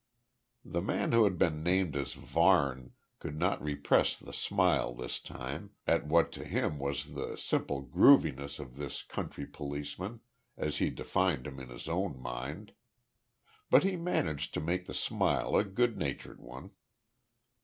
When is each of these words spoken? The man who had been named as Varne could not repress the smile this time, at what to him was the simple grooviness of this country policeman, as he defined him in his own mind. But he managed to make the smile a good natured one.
The 0.65 0.81
man 0.81 1.11
who 1.11 1.25
had 1.25 1.37
been 1.37 1.61
named 1.61 1.95
as 1.95 2.15
Varne 2.15 2.93
could 3.19 3.37
not 3.37 3.61
repress 3.61 4.17
the 4.17 4.33
smile 4.33 4.95
this 4.95 5.19
time, 5.19 5.75
at 5.85 6.07
what 6.07 6.31
to 6.31 6.43
him 6.43 6.79
was 6.79 7.13
the 7.13 7.35
simple 7.35 7.83
grooviness 7.83 8.57
of 8.57 8.77
this 8.77 9.03
country 9.03 9.45
policeman, 9.45 10.21
as 10.57 10.77
he 10.77 10.89
defined 10.89 11.45
him 11.45 11.59
in 11.59 11.69
his 11.69 11.87
own 11.87 12.19
mind. 12.19 12.73
But 13.69 13.83
he 13.83 13.95
managed 13.95 14.55
to 14.55 14.59
make 14.59 14.87
the 14.87 14.95
smile 14.95 15.55
a 15.55 15.63
good 15.63 15.99
natured 15.99 16.39
one. 16.41 16.71